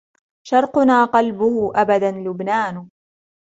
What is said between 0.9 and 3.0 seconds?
قلبه أبداً لبنان